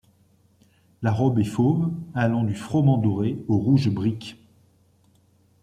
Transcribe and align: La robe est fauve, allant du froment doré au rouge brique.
La 1.03 1.11
robe 1.11 1.37
est 1.37 1.43
fauve, 1.43 1.91
allant 2.15 2.43
du 2.43 2.55
froment 2.55 2.97
doré 2.97 3.37
au 3.47 3.59
rouge 3.59 3.91
brique. 3.91 4.43